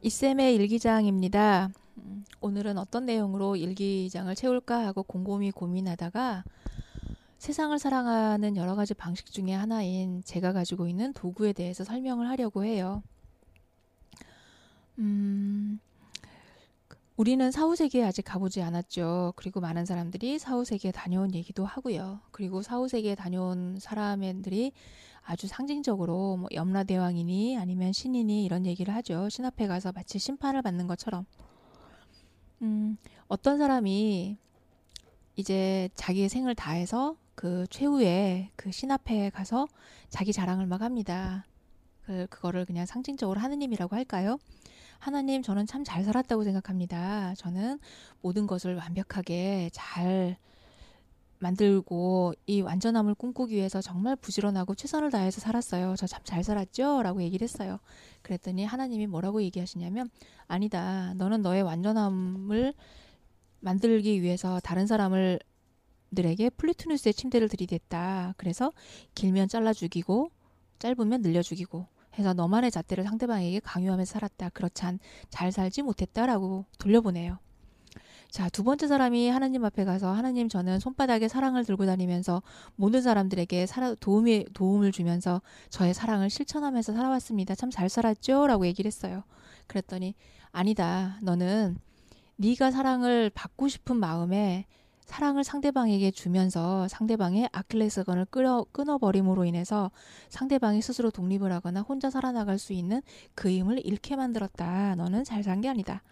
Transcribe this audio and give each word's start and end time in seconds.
이쌤의 0.00 0.54
일기장입니다. 0.54 1.70
음, 1.98 2.24
오늘은 2.40 2.78
어떤 2.78 3.04
내용으로 3.04 3.56
일기장을 3.56 4.32
채울까 4.34 4.86
하고 4.86 5.02
곰곰이 5.02 5.50
고민하다가 5.50 6.44
세상을 7.38 7.76
사랑하는 7.78 8.56
여러 8.56 8.76
가지 8.76 8.94
방식 8.94 9.26
중에 9.26 9.52
하나인 9.52 10.22
제가 10.24 10.52
가지고 10.52 10.88
있는 10.88 11.12
도구에 11.12 11.52
대해서 11.52 11.82
설명을 11.82 12.28
하려고 12.28 12.64
해요. 12.64 13.02
음, 14.98 15.80
우리는 17.16 17.50
사후세계에 17.50 18.04
아직 18.04 18.22
가보지 18.22 18.62
않았죠. 18.62 19.32
그리고 19.34 19.60
많은 19.60 19.84
사람들이 19.84 20.38
사후세계에 20.38 20.92
다녀온 20.92 21.34
얘기도 21.34 21.64
하고요. 21.64 22.20
그리고 22.30 22.62
사후세계에 22.62 23.16
다녀온 23.16 23.78
사람들이 23.80 24.72
아주 25.28 25.46
상징적으로 25.46 26.38
뭐 26.38 26.48
염라대왕이니 26.52 27.58
아니면 27.58 27.92
신이니 27.92 28.44
이런 28.46 28.64
얘기를 28.64 28.94
하죠. 28.94 29.28
신 29.28 29.44
앞에 29.44 29.66
가서 29.66 29.92
마치 29.92 30.18
심판을 30.18 30.62
받는 30.62 30.86
것처럼. 30.86 31.26
음, 32.62 32.96
어떤 33.28 33.58
사람이 33.58 34.38
이제 35.36 35.90
자기의 35.94 36.28
생을 36.30 36.54
다해서 36.54 37.16
그 37.34 37.66
최후의 37.70 38.50
그 38.56 38.70
신 38.72 38.90
앞에 38.90 39.30
가서 39.30 39.68
자기 40.08 40.32
자랑을 40.32 40.66
막 40.66 40.80
합니다. 40.80 41.44
그, 42.06 42.26
그거를 42.30 42.64
그냥 42.64 42.86
상징적으로 42.86 43.38
하느님이라고 43.38 43.94
할까요? 43.94 44.38
하나님, 44.98 45.42
저는 45.42 45.66
참 45.66 45.84
잘 45.84 46.04
살았다고 46.04 46.42
생각합니다. 46.44 47.34
저는 47.36 47.78
모든 48.22 48.46
것을 48.46 48.76
완벽하게 48.76 49.68
잘 49.74 50.36
만들고 51.40 52.34
이 52.46 52.60
완전함을 52.62 53.14
꿈꾸기 53.14 53.54
위해서 53.54 53.80
정말 53.80 54.16
부지런하고 54.16 54.74
최선을 54.74 55.10
다해서 55.10 55.40
살았어요. 55.40 55.94
저 55.96 56.06
참 56.06 56.22
잘 56.24 56.42
살았죠? 56.44 57.02
라고 57.02 57.22
얘기를 57.22 57.44
했어요. 57.44 57.78
그랬더니 58.22 58.64
하나님이 58.64 59.06
뭐라고 59.06 59.42
얘기하시냐면 59.42 60.10
아니다. 60.48 61.14
너는 61.14 61.42
너의 61.42 61.62
완전함을 61.62 62.74
만들기 63.60 64.22
위해서 64.22 64.60
다른 64.60 64.86
사람을 64.86 65.40
들에게 66.14 66.50
플리투누스의 66.50 67.14
침대를 67.14 67.48
들이댔다. 67.48 68.34
그래서 68.36 68.72
길면 69.14 69.48
잘라 69.48 69.72
죽이고 69.72 70.30
짧으면 70.78 71.22
늘려 71.22 71.42
죽이고 71.42 71.86
해서 72.18 72.34
너만의 72.34 72.70
잣대를 72.70 73.04
상대방에게 73.04 73.60
강요하면서 73.60 74.10
살았다. 74.12 74.48
그렇지 74.50 74.84
않 74.86 74.98
잘 75.30 75.52
살지 75.52 75.82
못했다라고 75.82 76.66
돌려보내요. 76.78 77.38
자, 78.30 78.48
두 78.50 78.62
번째 78.62 78.86
사람이 78.88 79.28
하나님 79.30 79.64
앞에 79.64 79.84
가서 79.84 80.12
하나님 80.12 80.48
저는 80.50 80.80
손바닥에 80.80 81.28
사랑을 81.28 81.64
들고 81.64 81.86
다니면서 81.86 82.42
모든 82.76 83.00
사람들에게 83.00 83.64
살아, 83.66 83.94
도움이, 83.94 84.46
도움을 84.52 84.92
주면서 84.92 85.40
저의 85.70 85.94
사랑을 85.94 86.28
실천하면서 86.28 86.92
살아왔습니다. 86.92 87.54
참 87.54 87.70
잘 87.70 87.88
살았죠? 87.88 88.46
라고 88.46 88.66
얘기를 88.66 88.86
했어요. 88.86 89.22
그랬더니 89.66 90.14
아니다. 90.52 91.18
너는 91.22 91.78
네가 92.36 92.70
사랑을 92.70 93.30
받고 93.34 93.68
싶은 93.68 93.96
마음에 93.96 94.66
사랑을 95.06 95.42
상대방에게 95.42 96.10
주면서 96.10 96.86
상대방의 96.88 97.48
아킬레스건을 97.52 98.26
끊어, 98.26 98.66
끊어버림으로 98.72 99.46
인해서 99.46 99.90
상대방이 100.28 100.82
스스로 100.82 101.10
독립을 101.10 101.50
하거나 101.52 101.80
혼자 101.80 102.10
살아나갈 102.10 102.58
수 102.58 102.74
있는 102.74 103.00
그 103.34 103.48
힘을 103.50 103.80
잃게 103.86 104.16
만들었다. 104.16 104.94
너는 104.96 105.24
잘 105.24 105.42
산 105.42 105.62
게 105.62 105.68
아니다. 105.70 106.02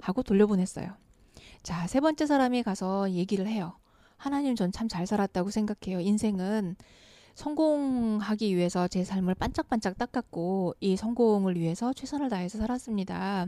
하고 0.00 0.22
돌려보냈어요. 0.22 1.03
자, 1.64 1.86
세 1.88 1.98
번째 2.00 2.26
사람이 2.26 2.62
가서 2.62 3.10
얘기를 3.10 3.46
해요. 3.48 3.76
하나님 4.16 4.54
전 4.54 4.70
참 4.70 4.86
잘 4.88 5.06
살았다고 5.06 5.50
생각해요. 5.50 5.98
인생은 6.00 6.76
성공하기 7.34 8.54
위해서 8.54 8.86
제 8.86 9.02
삶을 9.04 9.34
반짝반짝 9.34 9.98
닦았고 9.98 10.74
이 10.80 10.96
성공을 10.96 11.56
위해서 11.56 11.92
최선을 11.92 12.28
다해서 12.28 12.58
살았습니다. 12.58 13.46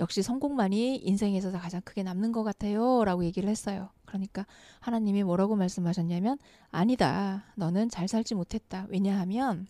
역시 0.00 0.22
성공만이 0.22 0.96
인생에서 0.96 1.52
가장 1.52 1.80
크게 1.82 2.02
남는 2.02 2.32
것 2.32 2.42
같아요. 2.44 3.04
라고 3.04 3.24
얘기를 3.24 3.48
했어요. 3.48 3.90
그러니까 4.04 4.44
하나님이 4.80 5.22
뭐라고 5.24 5.56
말씀하셨냐면 5.56 6.38
아니다. 6.70 7.44
너는 7.56 7.88
잘 7.88 8.08
살지 8.08 8.34
못했다. 8.34 8.86
왜냐하면 8.90 9.66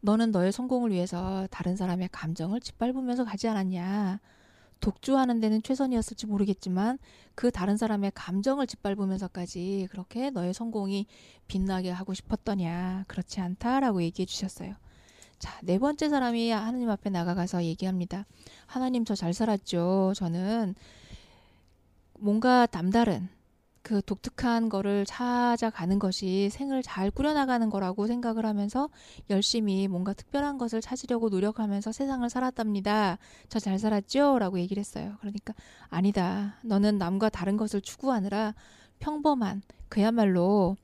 너는 0.00 0.32
너의 0.32 0.52
성공을 0.52 0.92
위해서 0.92 1.48
다른 1.50 1.76
사람의 1.76 2.10
감정을 2.12 2.60
짓밟으면서 2.60 3.24
가지 3.24 3.48
않았냐. 3.48 4.20
독주하는 4.80 5.40
데는 5.40 5.62
최선이었을지 5.62 6.26
모르겠지만 6.26 6.98
그 7.34 7.50
다른 7.50 7.76
사람의 7.76 8.12
감정을 8.14 8.66
짓밟으면서까지 8.66 9.88
그렇게 9.90 10.30
너의 10.30 10.54
성공이 10.54 11.06
빛나게 11.48 11.90
하고 11.90 12.14
싶었더냐. 12.14 13.04
그렇지 13.08 13.40
않다라고 13.40 14.02
얘기해 14.02 14.26
주셨어요. 14.26 14.74
자, 15.38 15.58
네 15.62 15.78
번째 15.78 16.08
사람이 16.08 16.50
하나님 16.50 16.88
앞에 16.90 17.10
나가가서 17.10 17.64
얘기합니다. 17.64 18.24
하나님 18.66 19.04
저 19.04 19.14
잘 19.14 19.34
살았죠. 19.34 20.12
저는 20.16 20.74
뭔가 22.18 22.66
남다른 22.66 23.28
그 23.86 24.02
독특한 24.02 24.68
거를 24.68 25.06
찾아가는 25.06 26.00
것이 26.00 26.50
생을 26.50 26.82
잘 26.82 27.08
꾸려나가는 27.08 27.70
거라고 27.70 28.08
생각을 28.08 28.44
하면서 28.44 28.88
열심히 29.30 29.86
뭔가 29.86 30.12
특별한 30.12 30.58
것을 30.58 30.80
찾으려고 30.80 31.28
노력하면서 31.28 31.92
세상을 31.92 32.28
살았답니다. 32.28 33.18
저 33.48 33.60
잘 33.60 33.78
살았죠? 33.78 34.40
라고 34.40 34.58
얘기를 34.58 34.80
했어요. 34.80 35.14
그러니까 35.20 35.54
아니다. 35.88 36.56
너는 36.64 36.98
남과 36.98 37.28
다른 37.28 37.56
것을 37.56 37.80
추구하느라 37.80 38.56
평범한 38.98 39.62
그야말로 39.88 40.76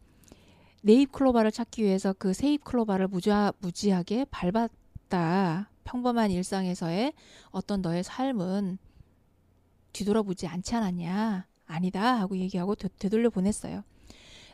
네잎 0.82 1.10
클로바를 1.10 1.50
찾기 1.50 1.82
위해서 1.82 2.12
그 2.16 2.32
세잎 2.32 2.62
클로바를 2.62 3.08
무지하, 3.08 3.52
무지하게 3.58 4.26
밟았다. 4.30 5.70
평범한 5.82 6.30
일상에서의 6.30 7.14
어떤 7.50 7.82
너의 7.82 8.04
삶은 8.04 8.78
뒤돌아보지 9.92 10.46
않지 10.46 10.76
않았냐. 10.76 11.51
아니다 11.72 12.18
하고 12.18 12.36
얘기하고 12.36 12.74
되, 12.74 12.88
돌려 13.08 13.30
보냈어요. 13.30 13.82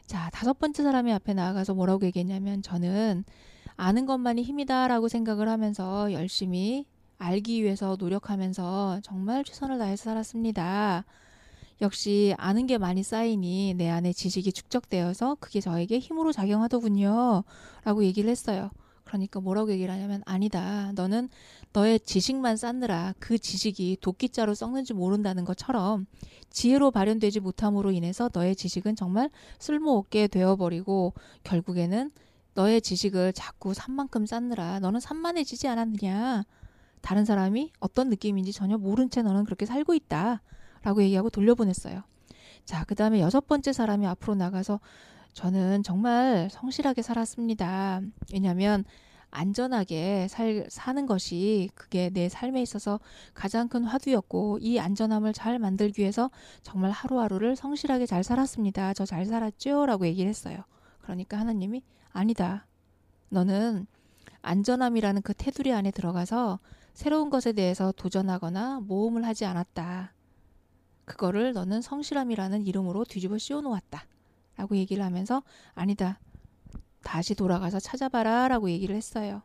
자, 0.06 0.30
다섯 0.32 0.58
번째 0.58 0.82
사람이 0.82 1.12
앞에 1.12 1.34
나아가서 1.34 1.74
뭐라고 1.74 2.06
얘기했냐면 2.06 2.62
저는 2.62 3.24
아는 3.76 4.06
것만이 4.06 4.42
힘이다라고 4.42 5.08
생각을 5.08 5.48
하면서 5.48 6.12
열심히 6.12 6.86
알기 7.18 7.62
위해서 7.62 7.96
노력하면서 7.98 9.00
정말 9.02 9.44
최선을 9.44 9.78
다해서 9.78 10.04
살았습니다. 10.04 11.04
역시 11.80 12.34
아는 12.38 12.66
게 12.66 12.78
많이 12.78 13.02
쌓이니 13.02 13.74
내 13.76 13.88
안에 13.88 14.12
지식이 14.12 14.52
축적되어서 14.52 15.36
그게 15.40 15.60
저에게 15.60 15.98
힘으로 15.98 16.32
작용하더군요. 16.32 17.44
라고 17.84 18.04
얘기를 18.04 18.30
했어요. 18.30 18.70
그러니까 19.08 19.40
뭐라고 19.40 19.72
얘기를 19.72 19.92
하냐면 19.92 20.22
아니다. 20.26 20.92
너는 20.94 21.30
너의 21.72 21.98
지식만 22.00 22.58
쌓느라 22.58 23.14
그 23.18 23.38
지식이 23.38 23.98
도끼자로 24.02 24.54
썩는지 24.54 24.92
모른다는 24.92 25.44
것처럼 25.46 26.06
지혜로 26.50 26.90
발현되지 26.90 27.40
못함으로 27.40 27.90
인해서 27.90 28.28
너의 28.32 28.54
지식은 28.54 28.96
정말 28.96 29.30
쓸모없게 29.58 30.28
되어버리고 30.28 31.14
결국에는 31.42 32.10
너의 32.54 32.82
지식을 32.82 33.32
자꾸 33.32 33.72
산만큼 33.72 34.26
쌓느라 34.26 34.78
너는 34.80 35.00
산만해지지 35.00 35.68
않았느냐. 35.68 36.44
다른 37.00 37.24
사람이 37.24 37.72
어떤 37.80 38.08
느낌인지 38.10 38.52
전혀 38.52 38.76
모른 38.76 39.08
채 39.08 39.22
너는 39.22 39.44
그렇게 39.44 39.64
살고 39.64 39.94
있다. 39.94 40.42
라고 40.82 41.02
얘기하고 41.02 41.30
돌려보냈어요. 41.30 42.02
자, 42.64 42.84
그 42.84 42.94
다음에 42.94 43.20
여섯 43.20 43.46
번째 43.46 43.72
사람이 43.72 44.06
앞으로 44.06 44.34
나가서 44.34 44.80
저는 45.38 45.84
정말 45.84 46.48
성실하게 46.50 47.00
살았습니다. 47.02 48.00
왜냐하면 48.32 48.84
안전하게 49.30 50.26
살, 50.26 50.66
사는 50.68 51.06
것이 51.06 51.70
그게 51.76 52.10
내 52.10 52.28
삶에 52.28 52.60
있어서 52.60 52.98
가장 53.34 53.68
큰 53.68 53.84
화두였고 53.84 54.58
이 54.60 54.80
안전함을 54.80 55.32
잘 55.34 55.60
만들기 55.60 56.02
위해서 56.02 56.32
정말 56.64 56.90
하루하루를 56.90 57.54
성실하게 57.54 58.06
잘 58.06 58.24
살았습니다. 58.24 58.94
저 58.94 59.06
잘 59.06 59.26
살았죠? 59.26 59.86
라고 59.86 60.08
얘기를 60.08 60.28
했어요. 60.28 60.64
그러니까 61.02 61.38
하나님이 61.38 61.84
아니다. 62.10 62.66
너는 63.28 63.86
안전함이라는 64.42 65.22
그 65.22 65.34
테두리 65.34 65.72
안에 65.72 65.92
들어가서 65.92 66.58
새로운 66.94 67.30
것에 67.30 67.52
대해서 67.52 67.92
도전하거나 67.92 68.80
모험을 68.80 69.24
하지 69.24 69.44
않았다. 69.44 70.14
그거를 71.04 71.52
너는 71.52 71.80
성실함이라는 71.80 72.66
이름으로 72.66 73.04
뒤집어 73.04 73.38
씌워 73.38 73.60
놓았다. 73.60 74.04
라고 74.58 74.76
얘기를 74.76 75.02
하면서 75.02 75.42
아니다. 75.74 76.20
다시 77.02 77.34
돌아가서 77.34 77.80
찾아봐라 77.80 78.48
라고 78.48 78.70
얘기를 78.70 78.94
했어요. 78.94 79.40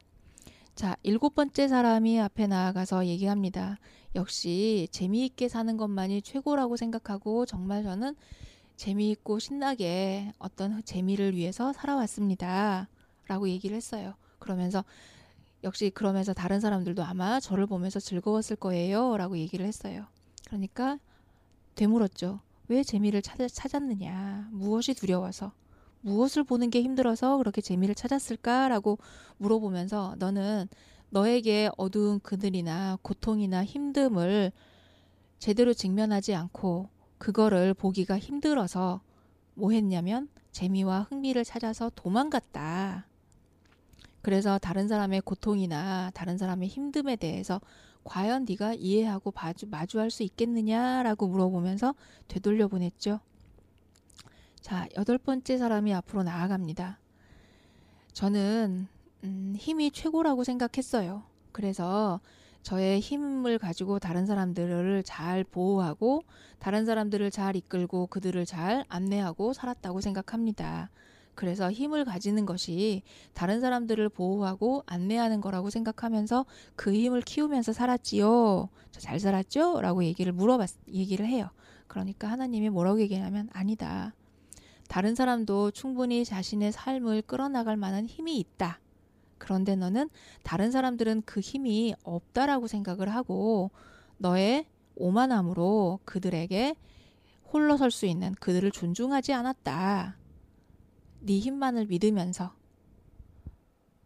자, 0.75 0.97
일곱 1.03 1.35
번째 1.35 1.67
사람이 1.67 2.19
앞에 2.19 2.47
나아가서 2.47 3.05
얘기합니다. 3.05 3.77
역시 4.15 4.87
재미있게 4.91 5.47
사는 5.47 5.77
것만이 5.77 6.23
최고라고 6.23 6.77
생각하고 6.77 7.45
정말 7.45 7.83
저는 7.83 8.15
재미있고 8.75 9.37
신나게 9.37 10.33
어떤 10.39 10.83
재미를 10.83 11.35
위해서 11.35 11.71
살아왔습니다. 11.73 12.89
라고 13.27 13.47
얘기를 13.47 13.77
했어요. 13.77 14.15
그러면서 14.39 14.83
역시 15.63 15.91
그러면서 15.91 16.33
다른 16.33 16.59
사람들도 16.59 17.03
아마 17.03 17.39
저를 17.39 17.67
보면서 17.67 17.99
즐거웠을 17.99 18.55
거예요. 18.55 19.15
라고 19.15 19.37
얘기를 19.37 19.65
했어요. 19.65 20.07
그러니까 20.47 20.99
되물었죠. 21.75 22.41
왜 22.67 22.83
재미를 22.83 23.21
찾, 23.21 23.37
찾았느냐? 23.47 24.49
무엇이 24.51 24.93
두려워서? 24.93 25.53
무엇을 26.01 26.43
보는 26.43 26.69
게 26.69 26.81
힘들어서 26.81 27.37
그렇게 27.37 27.61
재미를 27.61 27.95
찾았을까라고 27.95 28.97
물어보면서 29.37 30.15
너는 30.19 30.67
너에게 31.09 31.69
어두운 31.77 32.19
그늘이나 32.19 32.97
고통이나 33.01 33.63
힘듦을 33.63 34.51
제대로 35.39 35.73
직면하지 35.73 36.35
않고 36.35 36.89
그거를 37.17 37.73
보기가 37.73 38.17
힘들어서 38.17 39.01
뭐 39.53 39.71
했냐면 39.71 40.27
재미와 40.51 41.07
흥미를 41.09 41.43
찾아서 41.43 41.91
도망갔다. 41.95 43.07
그래서 44.23 44.57
다른 44.57 44.87
사람의 44.87 45.21
고통이나 45.21 46.09
다른 46.13 46.37
사람의 46.37 46.69
힘듦에 46.69 47.19
대해서 47.19 47.59
과연 48.05 48.45
네가 48.47 48.73
이해하고 48.73 49.33
마주, 49.35 49.67
마주할 49.67 50.09
수 50.09 50.23
있겠느냐라고 50.23 51.27
물어보면서 51.27 51.93
되돌려 52.29 52.69
보냈죠. 52.69 53.19
자, 54.61 54.87
여덟 54.97 55.17
번째 55.17 55.57
사람이 55.57 55.93
앞으로 55.93 56.23
나아갑니다. 56.23 56.99
저는 58.13 58.87
음, 59.25 59.55
힘이 59.57 59.91
최고라고 59.91 60.45
생각했어요. 60.45 61.23
그래서 61.51 62.21
저의 62.61 63.01
힘을 63.01 63.59
가지고 63.59 63.99
다른 63.99 64.25
사람들을 64.25 65.03
잘 65.03 65.43
보호하고 65.43 66.23
다른 66.59 66.85
사람들을 66.85 67.29
잘 67.29 67.57
이끌고 67.57 68.07
그들을 68.07 68.45
잘 68.45 68.85
안내하고 68.87 69.51
살았다고 69.51 69.99
생각합니다. 69.99 70.89
그래서 71.35 71.71
힘을 71.71 72.05
가지는 72.05 72.45
것이 72.45 73.01
다른 73.33 73.61
사람들을 73.61 74.09
보호하고 74.09 74.83
안내하는 74.85 75.41
거라고 75.41 75.69
생각하면서 75.69 76.45
그 76.75 76.93
힘을 76.93 77.21
키우면서 77.21 77.73
살았지요. 77.73 78.69
저잘 78.91 79.19
살았죠? 79.19 79.81
라고 79.81 80.03
얘기를 80.03 80.31
물어봤, 80.31 80.69
얘기를 80.89 81.25
해요. 81.25 81.49
그러니까 81.87 82.29
하나님이 82.29 82.69
뭐라고 82.69 83.01
얘기하냐면 83.01 83.49
아니다. 83.53 84.13
다른 84.87 85.15
사람도 85.15 85.71
충분히 85.71 86.23
자신의 86.23 86.71
삶을 86.71 87.23
끌어나갈 87.23 87.77
만한 87.77 88.05
힘이 88.05 88.37
있다. 88.39 88.79
그런데 89.37 89.75
너는 89.75 90.09
다른 90.43 90.71
사람들은 90.71 91.23
그 91.25 91.39
힘이 91.39 91.95
없다라고 92.03 92.67
생각을 92.67 93.09
하고 93.09 93.71
너의 94.17 94.67
오만함으로 94.95 95.99
그들에게 96.05 96.75
홀로 97.51 97.77
설 97.77 97.91
수 97.91 98.05
있는 98.05 98.33
그들을 98.39 98.71
존중하지 98.71 99.33
않았다. 99.33 100.17
네 101.25 101.39
힘만을 101.39 101.85
믿으면서 101.87 102.53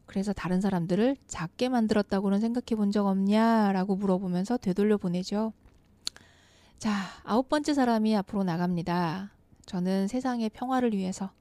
그래서 0.06 0.32
다른 0.34 0.62
사람들을 0.62 1.18
작게 1.28 1.70
만들었다고는 1.70 2.40
생각해 2.40 2.76
본 2.78 2.92
적 2.92 3.06
없냐라고 3.08 3.96
물어보면서 3.98 4.58
되돌려 4.58 4.98
보내죠. 4.98 5.52
자, 6.78 6.92
아홉 7.24 7.50
번째 7.50 7.74
사람이 7.74 8.16
앞으로 8.18 8.44
나갑니다. 8.44 9.32
저는 9.66 10.08
세상의 10.08 10.50
평화를 10.50 10.94
위해서 10.94 11.32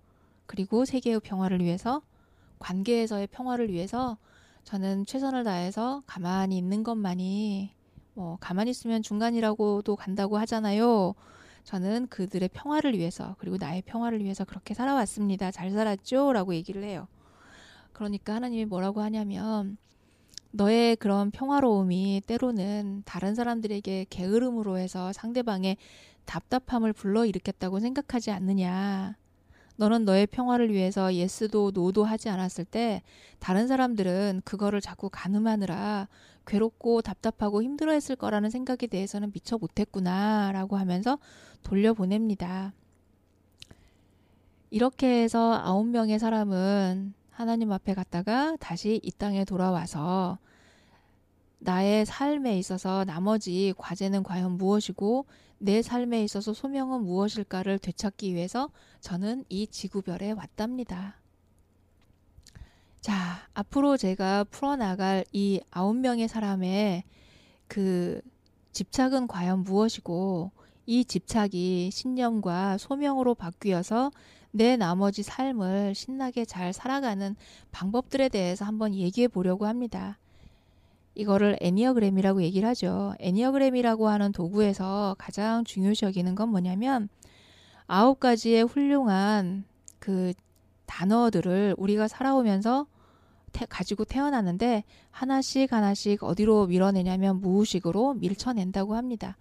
그리고 0.47 0.85
세계의 0.85 1.21
평화를 1.21 1.61
위해서 1.63 2.03
관계에서의 2.59 3.29
평화를 3.29 3.71
위해서 3.71 4.17
저는 4.65 5.07
최선을 5.07 5.45
다해서 5.45 6.03
가만히 6.07 6.57
있는 6.59 6.83
것만이 6.83 7.71
뭐 8.15 8.39
가만히 8.41 8.71
있으면 8.71 9.03
중간이라고도 9.03 9.95
간다고 9.95 10.39
하잖아요. 10.39 11.15
저는 11.67 12.07
그들의 12.07 12.49
평화를 12.51 12.97
위해서 12.97 13.35
그리고 13.41 13.57
나의 13.57 13.83
평화를 13.83 14.23
위해서 14.23 14.45
그렇게 14.45 14.73
살아왔습니다. 14.73 15.51
잘 15.51 15.73
살았죠? 15.73 16.33
라고 16.33 16.55
얘기를 16.55 16.85
해요. 16.85 17.09
그러니까 17.93 18.37
하나님이 18.37 18.67
뭐라고 18.67 19.01
하냐면 19.01 19.77
너의 20.53 20.95
그런 20.95 21.33
평화로움이 21.33 22.23
때로는 22.25 23.03
다른 23.05 23.35
사람들에게 23.35 24.07
게으름으로 24.09 24.79
해서 24.79 25.13
상대방의 25.13 25.77
답답함을 26.25 26.93
불러일으켰다고 26.93 27.81
생각하지 27.81 28.31
않느냐. 28.31 29.17
너는 29.77 30.05
너의 30.05 30.27
평화를 30.27 30.73
위해서 30.73 31.15
예스도 31.15 31.71
노도 31.73 32.05
하지 32.05 32.29
않았을 32.29 32.65
때 32.65 33.03
다른 33.39 33.69
사람들은 33.69 34.43
그거를 34.45 34.81
자꾸 34.81 35.11
가늠하느라 35.11 36.09
괴롭고 36.47 37.03
답답하고 37.03 37.63
힘들어했을 37.63 38.17
거라는 38.17 38.51
생각에 38.51 38.87
대해서는 38.89 39.33
미처 39.33 39.59
못했구나 39.59 40.53
라고 40.53 40.77
하면서 40.77 41.19
돌려보냅니다. 41.63 42.73
이렇게 44.71 45.23
해서 45.23 45.55
아홉 45.55 45.87
명의 45.87 46.19
사람은 46.19 47.15
하나님 47.31 47.73
앞에 47.73 47.95
갔다가 47.95 48.57
다시 48.59 49.01
이 49.03 49.11
땅에 49.11 49.45
돌아와서 49.45 50.39
나의 51.59 52.07
삶에 52.07 52.59
있어서 52.59 53.05
나머지 53.05 53.73
과제는 53.77 54.23
과연 54.23 54.53
무엇이고 54.53 55.27
내 55.59 55.83
삶에 55.83 56.23
있어서 56.25 56.53
소명은 56.53 57.03
무엇일까를 57.03 57.79
되찾기 57.79 58.35
위해서 58.35 58.71
저는 59.01 59.45
이 59.49 59.67
지구별에 59.67 60.33
왔답니다. 60.33 61.17
자, 63.01 63.49
앞으로 63.55 63.97
제가 63.97 64.45
풀어나갈 64.45 65.25
이 65.33 65.61
아홉 65.71 65.97
명의 65.97 66.29
사람의 66.29 67.05
그 67.69 68.21
집착은 68.73 69.27
과연 69.27 69.63
무엇이고 69.63 70.51
이 70.87 71.05
집착이 71.05 71.91
신념과 71.91 72.79
소명으로 72.79 73.35
바뀌어서 73.35 74.11
내 74.51 74.77
나머지 74.77 75.23
삶을 75.23 75.95
신나게 75.95 76.45
잘 76.45 76.73
살아가는 76.73 77.37
방법들에 77.73 78.29
대해서 78.29 78.65
한번 78.65 78.95
얘기해 78.95 79.29
보려고 79.29 79.67
합니다. 79.67 80.19
이거를 81.17 81.57
애니어그램이라고 81.63 82.43
얘기를 82.43 82.69
하죠. 82.69 83.15
애니어그램이라고 83.21 84.09
하는 84.09 84.33
도구에서 84.33 85.17
가장 85.19 85.65
중요시 85.65 86.05
여기는 86.05 86.35
건 86.35 86.51
뭐냐면 86.51 87.09
아홉 87.87 88.21
가지의 88.21 88.65
훌륭한 88.65 89.65
그 89.99 90.35
단어들을 90.85 91.75
우리가 91.79 92.07
살아오면서 92.07 92.87
태, 93.53 93.65
가지고 93.65 94.05
태어나는데 94.05 94.85
하나씩 95.11 95.73
하나씩 95.73 96.23
어디로 96.23 96.67
밀어내냐면 96.67 97.41
무의식으로 97.41 98.15
밀쳐낸다고 98.15 98.95
합니다. 98.95 99.39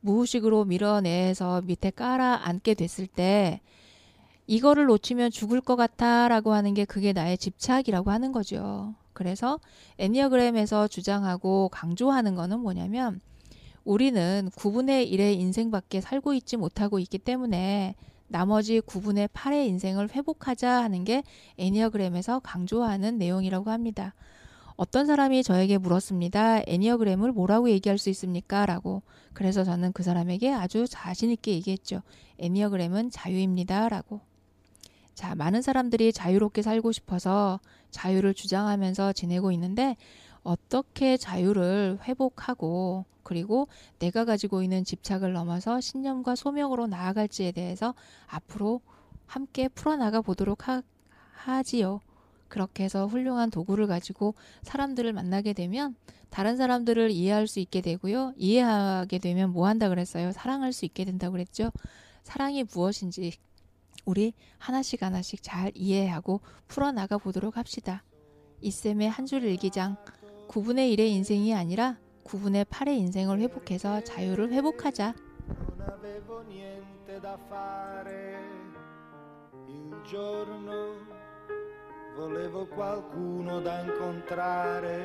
무의식으로 0.00 0.64
밀어내서 0.64 1.62
밑에 1.62 1.90
깔아 1.90 2.42
앉게 2.44 2.74
됐을 2.74 3.08
때 3.08 3.60
이거를 4.46 4.86
놓치면 4.86 5.32
죽을 5.32 5.60
것 5.60 5.74
같아라고 5.74 6.52
하는 6.52 6.72
게 6.74 6.84
그게 6.84 7.12
나의 7.12 7.36
집착이라고 7.36 8.12
하는 8.12 8.30
거죠. 8.30 8.94
그래서 9.16 9.58
애니어그램에서 9.96 10.88
주장하고 10.88 11.70
강조하는 11.70 12.34
거는 12.34 12.60
뭐냐면 12.60 13.20
우리는 13.82 14.50
9분의 14.54 15.10
1의 15.10 15.38
인생밖에 15.38 16.02
살고 16.02 16.34
있지 16.34 16.58
못하고 16.58 16.98
있기 16.98 17.18
때문에 17.18 17.94
나머지 18.28 18.80
9분의 18.80 19.30
8의 19.30 19.68
인생을 19.68 20.10
회복하자 20.10 20.70
하는 20.82 21.04
게 21.04 21.22
애니어그램에서 21.56 22.40
강조하는 22.40 23.16
내용이라고 23.16 23.70
합니다. 23.70 24.14
어떤 24.76 25.06
사람이 25.06 25.42
저에게 25.42 25.78
물었습니다. 25.78 26.60
애니어그램을 26.66 27.32
뭐라고 27.32 27.70
얘기할 27.70 27.96
수 27.96 28.10
있습니까? 28.10 28.66
라고. 28.66 29.02
그래서 29.32 29.64
저는 29.64 29.92
그 29.92 30.02
사람에게 30.02 30.52
아주 30.52 30.84
자신있게 30.86 31.52
얘기했죠. 31.52 32.02
애니어그램은 32.38 33.10
자유입니다. 33.10 33.88
라고. 33.88 34.20
자, 35.16 35.34
많은 35.34 35.62
사람들이 35.62 36.12
자유롭게 36.12 36.60
살고 36.60 36.92
싶어서 36.92 37.58
자유를 37.96 38.34
주장하면서 38.34 39.14
지내고 39.14 39.52
있는데 39.52 39.96
어떻게 40.42 41.16
자유를 41.16 41.98
회복하고 42.02 43.06
그리고 43.22 43.68
내가 43.98 44.26
가지고 44.26 44.62
있는 44.62 44.84
집착을 44.84 45.32
넘어서 45.32 45.80
신념과 45.80 46.36
소명으로 46.36 46.86
나아갈지에 46.88 47.52
대해서 47.52 47.94
앞으로 48.26 48.82
함께 49.24 49.68
풀어나가 49.68 50.20
보도록 50.20 50.68
하, 50.68 50.82
하지요. 51.32 52.00
그렇게 52.48 52.84
해서 52.84 53.06
훌륭한 53.06 53.50
도구를 53.50 53.86
가지고 53.86 54.34
사람들을 54.62 55.12
만나게 55.12 55.54
되면 55.54 55.96
다른 56.28 56.56
사람들을 56.56 57.10
이해할 57.10 57.48
수 57.48 57.60
있게 57.60 57.80
되고요. 57.80 58.34
이해하게 58.36 59.18
되면 59.18 59.50
뭐 59.50 59.66
한다 59.66 59.88
그랬어요? 59.88 60.32
사랑할 60.32 60.72
수 60.72 60.84
있게 60.84 61.04
된다고 61.04 61.32
그랬죠. 61.32 61.72
사랑이 62.22 62.62
무엇인지 62.62 63.32
우리 64.06 64.32
하나씩 64.58 65.02
하나씩 65.02 65.40
잘 65.42 65.72
이해하고 65.74 66.40
풀어나가 66.68 67.18
보도록 67.18 67.58
합시다. 67.58 68.04
이쌤의 68.62 69.10
한 69.10 69.26
줄 69.26 69.42
일기장 69.44 69.96
9분의 70.48 70.96
1의 70.96 71.08
인생이 71.10 71.52
아니라 71.54 71.98
9분의 72.24 72.64
8의 72.66 72.96
인생을 72.98 73.40
회복해서 73.40 74.02
자유를 74.04 74.52
회복하자. 74.52 75.14
volevo 82.16 82.66
qualcuno 82.66 83.60
da 83.60 83.80
incontrare 83.80 85.04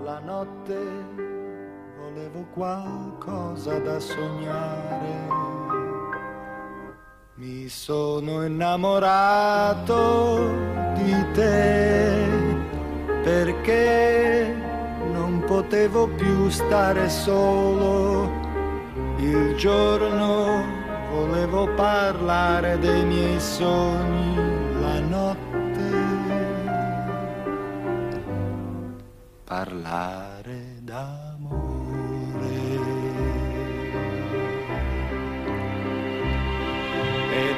la 0.00 0.18
notte 0.20 0.80
volevo 1.98 2.46
qualcosa 2.54 3.78
da 3.78 4.00
sognare 4.00 5.51
Mi 7.42 7.68
sono 7.68 8.44
innamorato 8.44 9.90
di 10.94 11.12
te 11.32 12.24
perché 13.24 14.54
non 15.10 15.42
potevo 15.44 16.06
più 16.06 16.48
stare 16.50 17.10
solo. 17.10 18.30
Il 19.16 19.56
giorno 19.56 20.62
volevo 21.10 21.66
parlare 21.74 22.78
dei 22.78 23.04
miei 23.06 23.40
sogni, 23.40 24.36
la 24.80 25.00
notte 25.00 25.90
parlare 29.42 30.31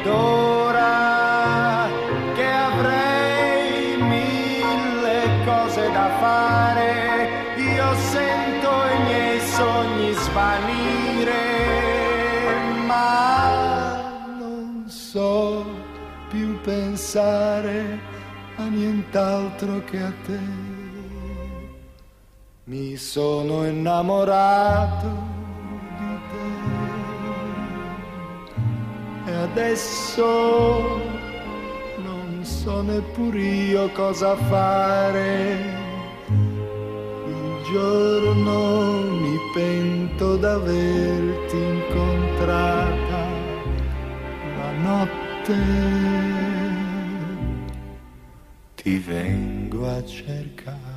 Ed 0.05 0.11
ora 0.11 1.89
che 2.35 2.45
avrei 2.45 3.97
mille 4.03 5.45
cose 5.47 5.91
da 5.93 6.11
fare, 6.21 7.29
io 7.57 7.95
sento 7.95 8.69
i 8.69 9.03
miei 9.05 9.41
sogni 9.41 10.13
svanire, 10.13 11.43
ma 12.85 14.27
non 14.39 14.85
so 14.89 15.65
più 16.29 16.61
pensare 16.61 17.99
a 18.57 18.65
nient'altro 18.67 19.85
che 19.85 20.03
a 20.03 20.13
te. 20.27 20.41
Mi 22.65 22.97
sono 22.97 23.65
innamorato 23.67 25.34
adesso 29.45 31.01
non 32.03 32.41
so 32.43 32.81
neppure 32.83 33.41
io 33.41 33.89
cosa 33.91 34.35
fare. 34.37 35.73
Il 37.27 37.63
giorno 37.71 39.03
mi 39.21 39.37
pento 39.53 40.37
d'averti 40.37 41.57
incontrata, 41.57 43.23
la 44.57 44.73
notte 44.89 45.57
ti 48.75 48.99
vengo 48.99 49.87
a 49.87 50.05
cercare. 50.05 50.94